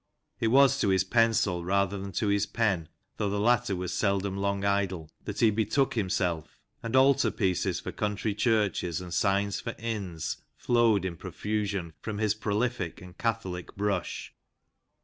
[0.39, 4.35] It was to his pencil rather than to his pen, though the latter was seldom
[4.35, 9.59] long idle, that he be took himself, and altar pieces for country churches and signs
[9.59, 14.33] for inns flowed in profusion frou his prolific and catholic brush.